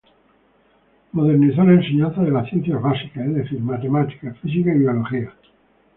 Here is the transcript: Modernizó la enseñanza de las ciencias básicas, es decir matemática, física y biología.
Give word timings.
Modernizó 1.11 1.63
la 1.63 1.73
enseñanza 1.73 2.23
de 2.23 2.31
las 2.31 2.49
ciencias 2.49 2.81
básicas, 2.81 3.23
es 3.23 3.35
decir 3.35 3.59
matemática, 3.59 4.33
física 4.41 4.73
y 4.73 4.79
biología. 4.79 5.31